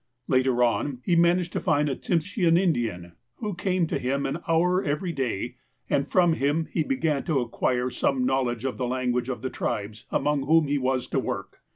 [0.27, 4.83] Later on, he managed to find a Tsimshean Indian, who came to him an hour
[4.83, 5.57] every day,
[5.91, 10.05] and from him he began to acquire some knowledge of the language of the tribes
[10.09, 11.61] among whom he was to work.